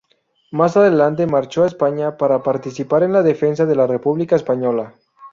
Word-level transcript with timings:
Más 0.51 0.75
adelante 0.77 1.27
marchó 1.27 1.63
a 1.63 1.67
España 1.67 2.17
para 2.17 2.41
participar 2.41 3.03
en 3.03 3.13
la 3.13 3.21
defensa 3.21 3.67
de 3.67 3.75
la 3.75 3.85
República 3.85 4.35
Española. 4.35 4.95